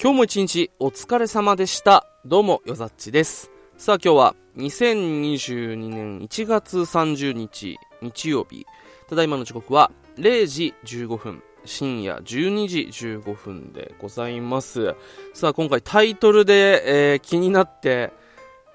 [0.00, 2.06] 今日も一日お疲れ様でした。
[2.24, 3.50] どうも、よざっちです。
[3.76, 8.64] さあ今日は2022年1月30日日曜日。
[9.08, 11.42] ただいまの時刻は0時15分。
[11.64, 14.94] 深夜12時15分でございます。
[15.34, 18.12] さあ今回タイトルで、えー、気になって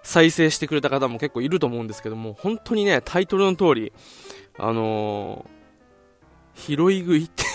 [0.04, 3.94] 再生してくれた方も結構いると思うんですけども、本当にね、タイトルの通り、
[4.60, 7.46] あのー、拾い食いって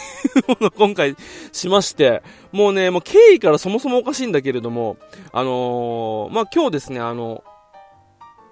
[0.46, 1.16] ものを今回
[1.52, 2.22] しまして、
[2.52, 4.96] もうね、もう経緯からそもそもおかしいんだけれども、
[5.32, 7.44] あのー、まあ、今日ですね、あの、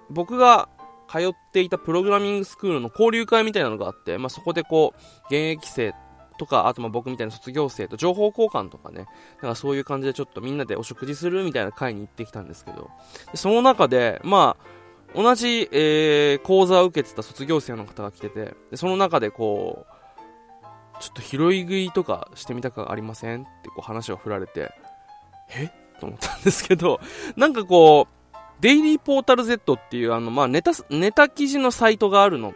[0.09, 0.69] 僕が
[1.09, 5.93] 通っていたプログラミングスクールの交流会みたいなのがあって、まあ、そこでこう、現役生
[6.37, 9.07] とか、あとま僕みたいな卒業生と情報交換とかね、
[9.41, 12.89] だかそういう感じでちょっとみんなでお食事するみたいな会に行ってきたんですけど、
[13.33, 14.77] その中で、まあ、
[15.15, 19.96] 同じ、えー、講座を受けてた卒業生の方が来てて、その中でこう、
[20.99, 23.43] ちょっと拾い食いとかしてみたくありません？
[23.43, 24.71] ってこう話を振られて、
[25.55, 25.71] え？
[25.99, 26.99] と思ったんですけど、
[27.35, 32.49] なんかこう、デイリーポータル Z っていうあの、まあ、ネタ、ネタ記事のサイトがあるの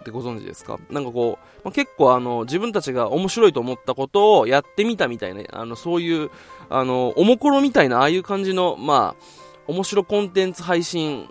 [0.00, 0.78] ってご存知ですか？
[0.90, 6.30] なんかこう、まあ、結構あの、自分たちが面白いと思ったことをやってみたみたいな、あの、そういう、
[6.68, 9.22] あの、おもころみたいな、ああいう感じの、まあ、
[9.66, 11.28] 面白コンテンツ配信、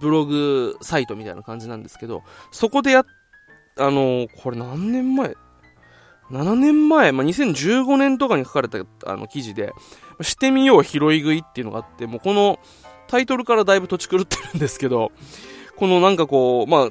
[0.00, 3.04] ブログサイトみたいな感じなんですけど、そこでや
[3.78, 5.34] あの、これ何年前？
[6.32, 9.72] 7年前、まあ、2015年とかに書かれたあの記事で、
[10.22, 12.58] してみよう拾い食いっていうのがあって、もうこの
[13.06, 15.12] タイトルからだいぶ土地狂ってるんですけど、
[15.76, 16.90] このなんかこう、まあ、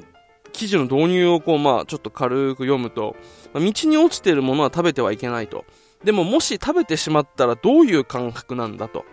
[0.54, 3.16] 記事の導入をこう、まあ、ちょっと軽く読むと、
[3.54, 5.66] まあ、道に落ちてるものは食べてはいけないと。
[6.04, 9.06] でももし食べてしまったらどういう感覚なんだと。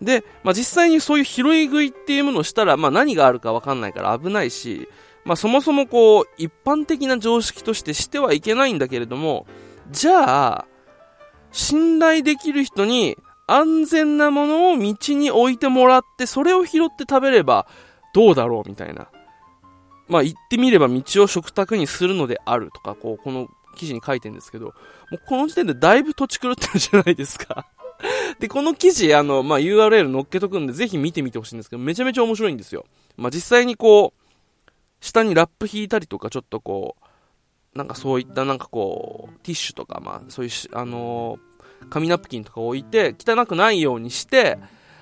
[0.00, 4.88] で、まあ、実際にそういう拾い食いっていうものをしたら、まあ、何があるかわかんないから危ないし、
[5.24, 9.46] まあそもそもこう、一般的な常識としてしてはいけないんだけれども、
[9.90, 10.66] じゃあ、
[11.52, 13.16] 信頼できる人に
[13.46, 17.66] 安全なものを道に置いてもらって、それを拾って食べれば
[18.14, 19.08] どうだろうみたいな。
[20.08, 24.72] まあ言ってみれば道を食卓にするのであるとか、こう、この記事に書いてるんですけど、も
[25.12, 27.66] うこの時点でだいぶ土地狂ってるじゃないですか
[28.38, 32.84] で、この記事、あの、まあ、URL 載っけとくんで、ぜひ見てみてほしいんですけど、めちゃめちゃ面白いんですよ。
[33.16, 34.21] まあ、実際にこう、
[35.02, 36.96] 下にラップ引いたりとか、ちょっとこ
[37.74, 44.58] う、なんかそういったなんかこう、ティッシュとか、まあ、そういう、あのー、紙ナプキンとか置いて、汚くないようにして、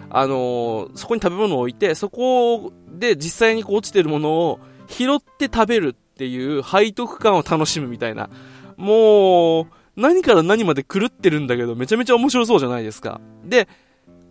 [0.09, 8.31] あのー、そこに食べ物を置いて、そこで実際にこう落ちてるものを拾って食べるっていう背徳感を楽しむみたいな。
[8.79, 13.21] もう、何から何まで狂ってるんだけど、めちゃめちゃ面白そうじゃないですか。
[13.45, 13.69] で、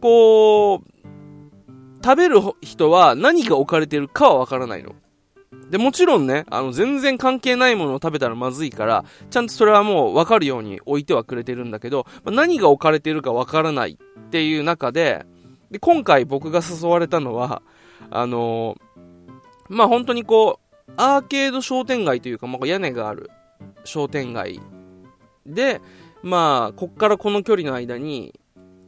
[0.01, 4.96] こう、食べる人は何が置かれてるかはわからないの。
[5.70, 15.26] で、もちろんね、あの、全然関係ないものを食べたらまずいから、ちゃんとそれはもう分かるように置いてはくれてるんだけど、まあ、何が置かれてるか分からないっていう中で、
[15.72, 17.62] で、今回僕が誘われたのは、
[18.10, 23.30] あのー、まあ、本当にこう、アーケード商店街というか、まあ、屋根がある
[23.84, 24.60] 商店街
[25.46, 25.81] で、
[26.22, 28.40] まあ、こっからこの距離の間に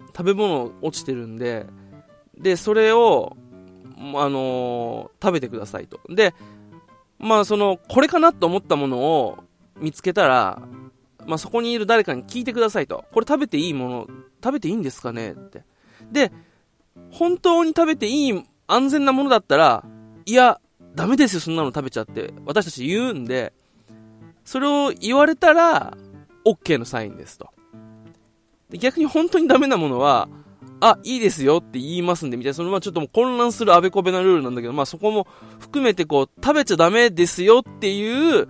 [0.07, 1.65] 食べ物落ちてるんで、
[2.37, 3.37] で、それを、
[4.15, 5.99] あのー、食べてくださいと。
[6.09, 6.33] で、
[7.19, 9.43] まあその、これかなと思ったものを
[9.77, 10.61] 見つけたら、
[11.25, 13.05] まあそこにいる誰かに聞いてくださいと。
[13.11, 14.07] これ食べていいもの、
[14.43, 15.63] 食べていいんですかねって。
[16.11, 16.31] で、
[17.11, 19.85] 本当に食べていい安全なものだったら、
[20.25, 20.59] いや、
[20.95, 22.33] ダメですよ、そんなの食べちゃって。
[22.45, 23.53] 私たち言うんで、
[24.43, 25.97] それを言われたら、
[26.45, 27.49] OK のサインですと。
[28.69, 30.29] で逆に本当にダメなものは、
[30.81, 35.27] あ、いいですよって言いますんで、みたいな、そのまあちょっともう混乱するあべこべなルールなんだけど、まあそこも
[35.59, 38.47] 含めてこう、食べちゃダメですよっていう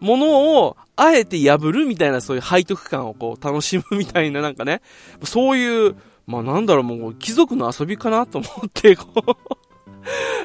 [0.00, 4.80] ものを、あえて破るみたいなそういう背徳感をこう、楽しむみたいななんかね、
[5.24, 5.96] そういう、
[6.26, 9.36] まあなんだろう、もう貴族の遊びかなと思って、こ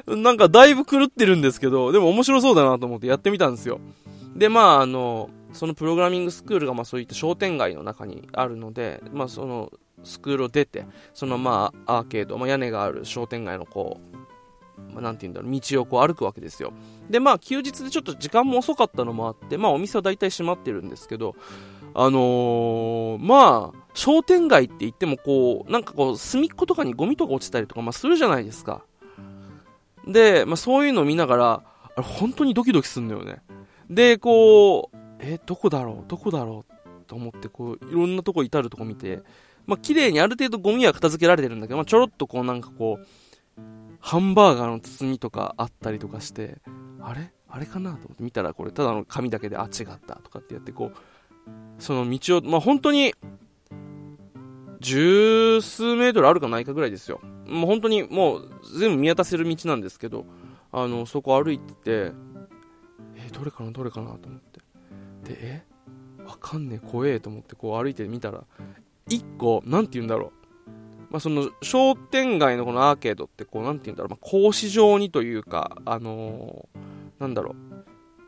[0.07, 3.79] う なんかだいぶ狂ってるんですけど、でも面白そうだなと思ってやってみたんですよ。
[4.35, 9.71] で、まああの、そのプログラミングスクールがまあそういった商店街の中にあるので、まあその、
[10.03, 14.17] スクールを出て、そのまあアーケード、まあ、屋根がある商店街のこう、
[14.93, 16.71] まあ、なんて言うんだろう、道をこう歩くわけですよ。
[17.09, 21.35] で、まあ休日でちょっと時間も遅かったのもあって、まあお店は大体閉まってるんですけど、
[21.93, 28.83] あのー、まあ、商店街って言ってもこう、なんかこう、隅っことかにゴミとか落ちたりとか、まあするじゃないですか。
[30.05, 31.63] で、まあそういうのを見ながら、
[31.95, 33.41] あれ本当にドキドキするんだよね。
[33.89, 39.23] で、こう、え、どこだろうどこだろうと思って、こう、いろんなとこ至るとこ見て、
[39.67, 43.05] まあ、綺麗にある程度ゴミは片付けられてるんだけど、まあ、ちょろっとこうなんかこう、
[43.99, 46.57] ハンバーガーの包みとかあったりとかして、
[47.01, 47.31] あれ？
[47.49, 50.97] あれかなと思って見たらこれただの紙だけで、あ、違ったとかってやってこう、
[51.79, 53.13] その道を、まあ、本当に、
[54.79, 57.19] 十数メートルあるかないかぐらいですよ。
[57.47, 60.25] もう本当にもう全部見渡せる道なんですけど、
[60.71, 62.11] あの、そこ歩いてて、
[63.15, 63.71] え、どれかな？
[63.71, 64.11] どれかな？
[64.17, 64.59] と思って。
[65.23, 65.63] で、え？
[66.25, 68.43] わかんねえ、怖えと思ってこう歩いてみたら、
[69.09, 70.31] 一個、なんて言うんだろう。
[71.09, 77.55] まあ、その商店街のこのアーケードってこう、なんて言うんだろう、まあ、格子状にというか、あのー、なんだろう、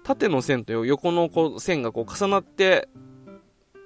[0.04, 2.88] 縦の線と横のこう線がこう重なって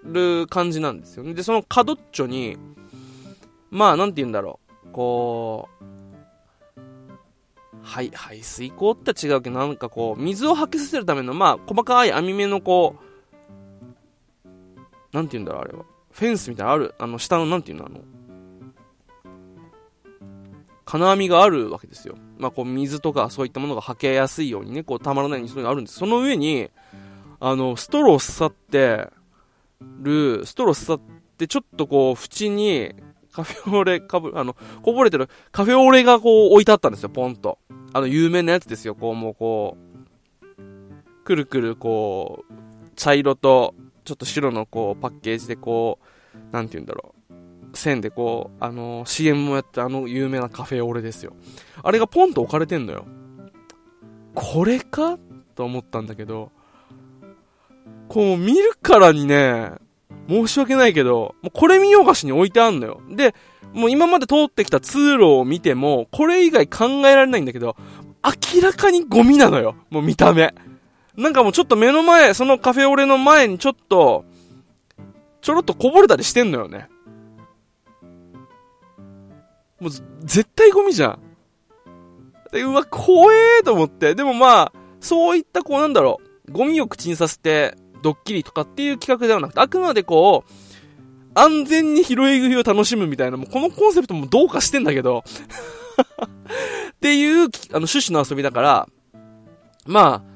[0.04, 1.34] る感じなんですよね。
[1.34, 2.58] で、その角っちょに、
[3.72, 5.84] まあ、なんて言うんだろう、こう、
[7.82, 12.96] はい、排水溝って違うけど、なんかこう、水を吐きさせるための、まあ、細かい網目のこ
[14.46, 14.48] う、
[15.12, 15.86] なんて言うんだろう、あれは。
[16.14, 18.02] フェンスみたいなのある、あの、下の、なんて言うの、あの、
[20.86, 22.16] 金網があるわけですよ。
[22.38, 25.98] まあ、こう、水とかそういったものが吐けやすいようにね、こう、たまらないようにそういうのがあるんです。
[25.98, 26.70] その上に、
[27.40, 29.10] あの、ストローを刺さって
[30.02, 32.94] る、ストロー刺さって、ちょっとこう、縁に、
[33.32, 37.58] カフェオレ、かぶ、あの、こぼれてる、カフェオレがこう置いてあったんですよ、ポンと。
[37.92, 42.54] あの、有名なやつですよ、こう、もうこう、くるくるこう、
[42.96, 47.78] 茶色と、ちょっと白のこう、パッケージでこう、なんて言うんだろう。
[47.78, 51.34] 線でこう、あの、CM もやってあの有名なカフェオレですよ。
[51.82, 53.06] あれがポンと置かれてんのよ。
[54.36, 55.18] これか？
[55.56, 56.52] と思ったんだけど、
[58.10, 59.72] こう見るからにね、
[60.28, 63.02] 申し訳ないけど、もうこれ見よがしに置いてあんのよ。
[63.10, 63.36] で、
[63.74, 67.76] もう今まで通ってきた通路を見ても、これ以外考えられないんだけど、
[68.54, 69.76] 明らかにゴミなのよ。
[69.90, 70.54] もう見た目。
[71.16, 74.26] なんかもうちょっと目の前、そのカフェオレの前にちょっと、
[75.42, 76.90] ちょろっとこぼれたりしてんのよね。
[79.80, 81.20] もう絶対ゴミじゃん。
[82.52, 84.16] で、うわ、怖えーと思って。
[84.16, 90.52] でもまあ、そういったこうなんだろう、ゴミを口にさせて、ドッキリとかっていう企画ではなくて、あくまでこう、
[91.36, 95.24] 安全に拾い食いを楽しむみたいな、もうこのコンセプトもどうかしてんだけど
[96.96, 97.50] っていう、あの、
[97.80, 98.88] 趣旨の遊びだから、
[99.86, 100.33] まあ、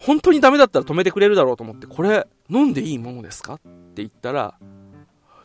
[0.00, 3.54] 本当にダメだったら止めてくれるだろうと思って、これ、飲んでいいものですか？
[3.54, 3.62] って
[3.96, 4.54] 言ったら、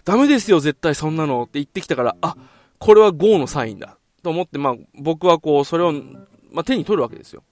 [0.05, 2.35] ダメですよ、絶対そんなのって言ってきたから、あ、
[2.77, 3.97] これは GO のサインだ。
[4.21, 5.91] と思って、まあ、僕はこう、それを、
[6.51, 7.44] まあ、手に取るわけですよ。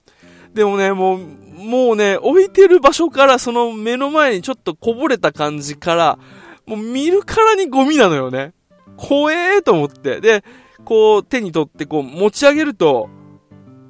[0.54, 6.18] でもね、もう、もうね、置いてる場所からその目の前にちょっとこぼれた感じから、
[6.66, 8.52] もう見るからにゴミなのよね。
[8.96, 10.20] 怖えーと思って。
[10.20, 10.44] で、
[10.84, 13.08] こう手に取ってこう持ち上げると、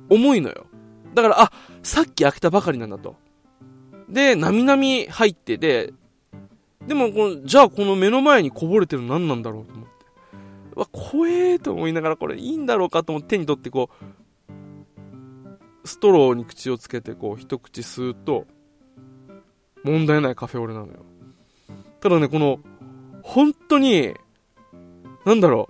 [0.09, 0.67] 重いのよ。
[1.15, 3.17] だから、あ、さっき開けたばかりなんだと。
[4.09, 5.93] で、なみなみ入ってで、
[6.87, 9.93] でもこの、じゃあこの目の前にこぼれてるの何なんだろうと思って。
[10.75, 13.91] わ、怖えーと思いながらこれいいんだろうかと思って手に取ってこ
[15.85, 18.47] う、ストローに口をつけてこう一口吸うと、
[19.85, 21.05] 問題ないカフェオレなのよ。
[22.01, 22.61] ただね、この、
[23.23, 24.15] 本当に、
[25.25, 25.69] なんだろ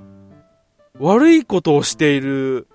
[0.98, 2.68] う、悪いことをしている、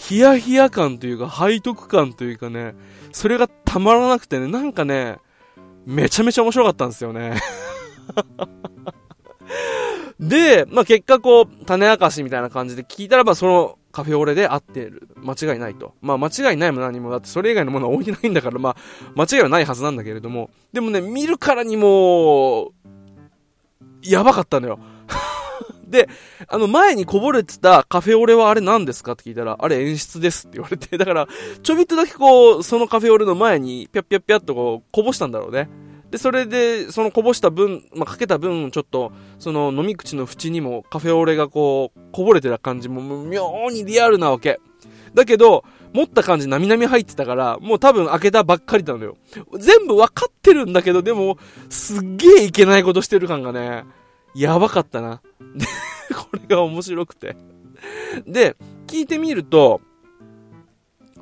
[0.00, 2.74] ヒヤヒヤ感というか、背徳感というかね、
[3.12, 5.18] それがたまらなくてね、なんかね、
[5.84, 7.34] めちゃめちゃ面白かったんですよね。
[10.18, 15.08] で、まあ、結果こう、種明かしみたいな感じで聞いたらば、その、カフェオレで合ってる。
[15.16, 15.94] 間違いないと。
[16.00, 18.76] まあ間違いないも何も、だってそれ以外のものは置いてないんだから、まあ
[19.16, 22.72] 間違いはないはずなんだけれども、でもね、見るからにも
[24.02, 24.78] やばかったのよ。
[25.90, 26.08] で、
[26.48, 31.28] あの前にこぼれてたカフェオレはあれ何ですかって聞いたら、あれ演出ですって言われて、 だから、
[31.62, 35.68] ちょびっとだけこう、そのカフェオレの前に、ぴゃっぴゃっぴゃっとこう、こぼしたんだろうね。
[36.10, 44.60] で、それで、そのこぼした分、まあ、かけた分、ちょっと、その飲み口の縁にもカフェオレがこう、こぼれてた感じも、妙にリアルなわけ。
[45.14, 49.16] だけど、持った感じなみなみ入ってたから、もう多分開けたばっかりなのよ。
[49.58, 53.84] 全部わかってるんだけど、でも、すっげえいけないことしてる感がね、
[54.34, 55.22] やばかったな。
[55.54, 55.66] で、
[56.14, 57.36] これが面白くて。
[58.26, 58.56] で、
[58.86, 59.80] 聞いてみると、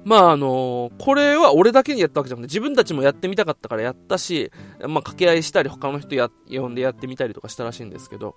[0.05, 4.50] まああのこれは俺だけにやったわけじゃなくて、自分たちもやってみたかったからやったし、
[4.81, 8.37] まあ掛け合いしたり、他の人や、呼んでやってみたりとかしたらしいんですけど、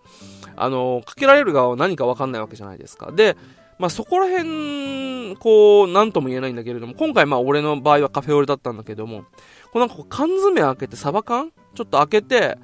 [0.56, 3.12] あのかけられる側は何かわかんないわけじゃないですか。
[3.12, 3.38] で、
[3.80, 9.24] まあそこら辺、こう、なんとも言えないんだけれども、今回まあ俺の場合はカフェオレだったんだけども、
[9.72, 12.58] こうなんかこう缶詰開けて、サバ缶ちょっと開けて、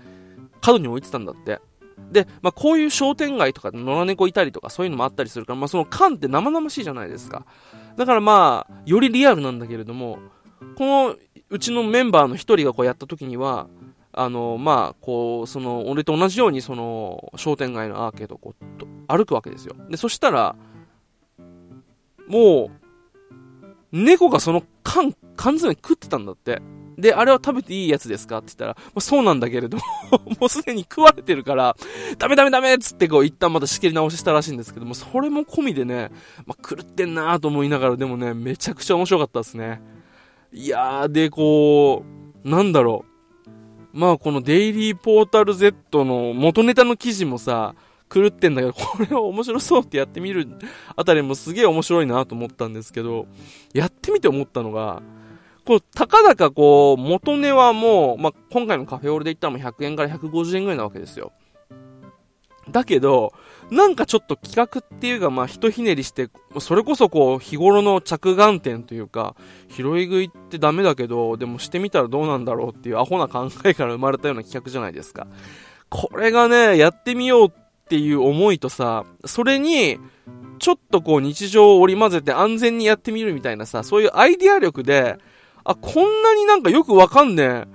[0.62, 1.62] 角に置いてたんだって。
[2.12, 7.46] で、まあ、こういう商店街とか野良猫いたりとかそういうのもあったりするから、まあ、その缶って生々しいじゃないですか。
[7.98, 10.20] だからまあ、よりリアルなんだけれども、
[10.78, 11.16] この
[11.50, 13.68] うちのメンバーの一人がこうやった時には、
[14.14, 19.76] あの、まあ、こう、その、俺と同じように、その、商店街のアーケードをこう、歩くわけですよ。
[19.90, 20.56] で、そしたら、
[22.28, 22.88] もう、
[23.92, 26.62] 猫がその缶、缶詰食ってたんだって。
[26.98, 28.40] で、あれは食べていいやつですか？
[28.40, 29.84] って言ったら、ま、そうなんだけれども
[30.40, 31.76] もうすでに食われてるから、
[32.18, 36.12] ダメダメダメっつってこう一旦また仕切り直ししたらしいんですけども、それも込みでね、
[36.46, 39.82] まあ、狂ってんなーと思いながら、でもね、めちゃくちゃ面白かったですね。
[40.52, 42.04] いやー、で、こ
[42.44, 43.18] う、なんだろう。
[43.94, 47.76] まあ、このデイリーポータル Z の元ネタの記事もさ、
[48.14, 50.48] 狂ってんだけど、これは面白そうってやってみる
[50.96, 53.28] あたりもすげえ面白いなと思ったんですけど、
[53.74, 55.02] やってみて思ったのが、
[55.68, 61.34] こう、たかだかこう、元値はもう、まあ、今回のカフェオレで言ったらもう100円から150円ぐらいなわけですよ。
[62.72, 63.34] だけど、
[63.70, 69.36] なんかちょっと企画っていうか、まあ、ひとひねりして、それこそこう、日頃の着眼点というか、
[69.70, 75.28] 拾い食いってダメだけど、でもしてみたらどうなんだろうっていうアホな考えから生まれたような企画じゃないですか。
[75.90, 77.52] これがね、やってみようっ
[77.90, 79.98] ていう思いとさ、それに、
[80.60, 85.18] ちょっとこう日常を織り交ぜて安全にやってみるみたいなさ、そういうアイディア力で、
[85.68, 87.68] あ、こんなになんかよくわかんねえ。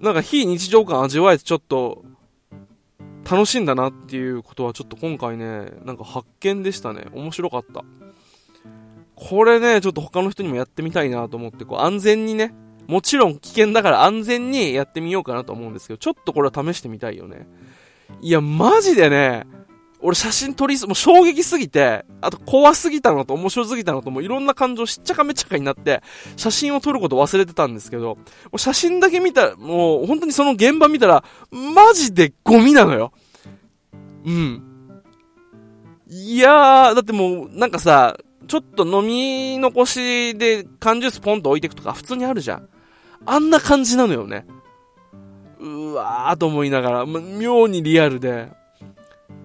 [0.00, 2.04] なんか非日常感味わえてちょっと
[3.30, 7.06] 楽しいんだなっていうことはちょっと今回ね、なんか発見でしたね。
[7.12, 7.84] 面白かった。
[9.14, 12.54] これね、ちょっと他の人にもやってみたいなと思って、こう安全にね、
[12.86, 17.46] もちろん危険だから安全にやってみようかなと思うんですけど、ちょっとこれは試してみたいよね。
[18.22, 19.46] いや、マジでね、
[20.00, 26.02] 俺写真撮りす、もう衝撃すぎて、あと怖すぎたのと面白すぎたのと、もういろんな感情しっちゃかめっちゃかになって、
[26.36, 28.18] 写真を撮ること忘れてたんですけど、も
[28.52, 33.12] う写真だけ見たら、もう本当にその現場見たら、マジでゴミなのよ。
[34.24, 34.62] うん。
[36.08, 42.68] いやー、だってもう、なんかさ、ちょっと飲み残しで缶ジュースポンと置いていくとか普通にあるじゃん。
[43.26, 44.46] あんな感じなのよね。
[45.60, 48.48] うわーと思いながら、妙にリアルで、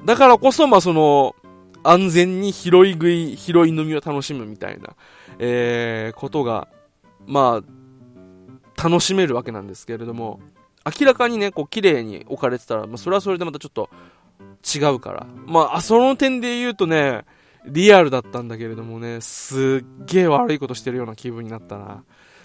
[0.06, 1.36] だからこそ、まあ、その、
[1.84, 4.96] 安全に拾い食い、拾い飲みを楽しむみたいな、
[5.40, 6.68] えー、ことが、
[7.26, 10.40] まあ、楽しめるわけなんですけれども、
[11.00, 13.90] 明らかにね、こう、綺麗に置かれてたら、まあ、それはそれでまたちょっと
[14.76, 15.28] 違うから。
[15.46, 17.26] まあ、その点で言うとね、
[17.66, 21.86] リアルだったんだけれどもね、すっげえ悪いことしてるような気分になったな。
[21.86, 22.04] ま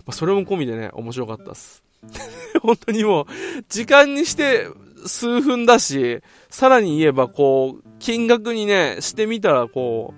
[0.08, 1.82] あ、それも込みでね、面白かったっす。
[2.62, 3.26] 本当にもう、
[3.68, 4.68] 時間にして
[5.08, 10.14] 数分だし、さらに言えばこう、金額にね、してみたらこ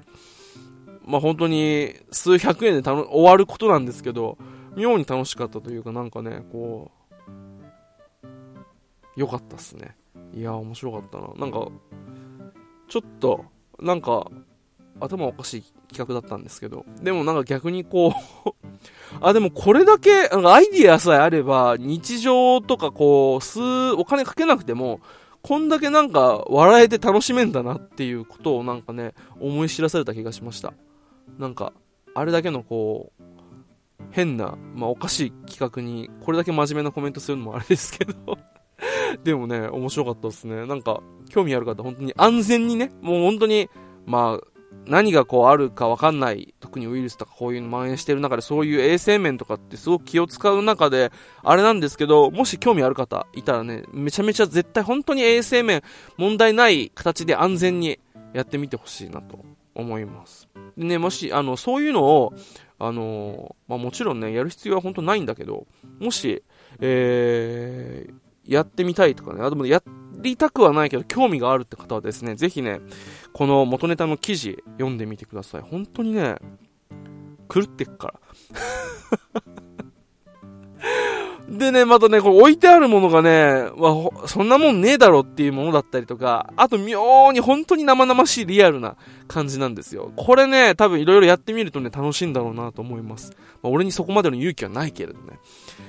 [1.06, 4.38] う、まあ、本当に数百円で終わることなんですけど、
[4.76, 6.90] 妙に楽しかったというかなんかね、こ
[8.24, 8.26] う、
[9.16, 9.96] 良かったっすね。
[10.34, 11.28] いや、面白かったな。
[11.36, 11.66] なんか、
[12.88, 13.44] ちょっと、
[13.80, 14.30] なんか、
[15.00, 18.14] 頭おかしい企画だったんですけど、でもなんか逆にこ
[18.46, 18.59] う
[19.20, 23.60] あ、でもこれだけ、なんかアイディアさえあれば、日常とかこう、数、
[23.92, 25.00] お金かけなくても、
[25.42, 30.74] こんだけなんか笑えて楽しめんだなっていうことをなんかね、思い知らされた気がしました。
[31.38, 31.72] なんか、
[32.14, 33.22] あれだけのこう、
[34.10, 38.38] 変な、まあおかしい企画に、これだけ真面目なコメントするのもあれですけど
[39.24, 40.66] でもね、面白かったですね。
[40.66, 43.68] なんか、興味ある方、本当に安全にね、もう本当に、
[44.06, 44.49] まあ、
[44.86, 55.82] 何がこうあるかわかんない、特にウイルスとかこういうの蔓延してる中で、そういう衛生面とかってすごく気を使う中で、あれなんですけど、もし興味ある方いたらね、めちゃめちゃ絶対本当に衛生面
[56.16, 57.98] 問題ない形で安全に
[58.32, 59.38] やってみてほしいなと
[59.74, 60.48] 思います。
[60.76, 62.34] でね、もし、あの、そういうのを、
[62.78, 65.66] あのまあ、もちろんね、やる必要は本当ないんだけど、
[65.98, 66.42] もし、
[66.80, 69.82] えー、やってみたいとかね、あでもや
[70.22, 72.80] りたくはないけど興味があるって方はですね、ぜひね、
[73.32, 75.62] この元ネタの記事読んでみてください。
[75.62, 76.36] 本当にね、
[77.52, 78.14] 狂ってっから。
[81.50, 83.68] でね、またね、これ置いてあるものがね、
[84.26, 88.96] そんなもんねえだろっていうものだったりとか、あと妙に本当に生々しいリアルな
[89.26, 90.12] 感じなんですよ。
[90.14, 93.32] これね、多分いろいろやってみるとね、楽しいんだろうなと思います。
[93.62, 95.40] まあ、俺にそこまでの勇気はないけれどね。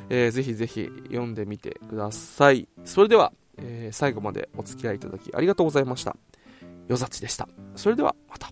[0.10, 2.68] えー、ぜひぜひ読んでみてください。
[2.84, 6.16] それでは、えー、最後までお付き合いいただきありがとうございました。
[6.88, 7.48] よざちでした。
[7.76, 8.52] それではまた。